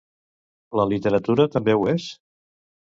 La 0.79 0.87
literatura 0.93 1.49
també 1.59 1.77
ho 1.79 1.87
és? 1.97 2.11